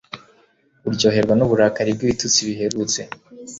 [0.87, 3.01] Uryoherwa nuburakari bwibitutsi biherutse